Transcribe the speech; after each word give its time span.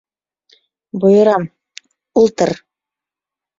Бойорам: 1.03 1.43
ултыр! 2.21 2.51